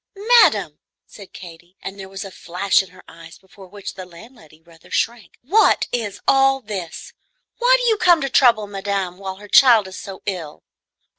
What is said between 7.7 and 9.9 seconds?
do you come to trouble madame while her child